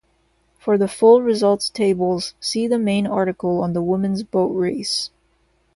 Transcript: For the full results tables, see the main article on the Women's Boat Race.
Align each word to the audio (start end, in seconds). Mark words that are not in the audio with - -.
For 0.57 0.79
the 0.79 0.87
full 0.87 1.21
results 1.21 1.69
tables, 1.69 2.33
see 2.39 2.65
the 2.65 2.79
main 2.79 3.05
article 3.05 3.61
on 3.61 3.73
the 3.73 3.83
Women's 3.83 4.23
Boat 4.23 4.49
Race. 4.49 5.11